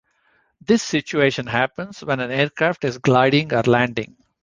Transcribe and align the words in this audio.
This 0.61 0.81
situation 0.81 1.45
happens 1.45 2.03
when 2.03 2.19
an 2.21 2.31
aircraft 2.31 2.85
is 2.85 2.97
gliding 2.97 3.53
or 3.53 3.61
landing. 3.61 4.17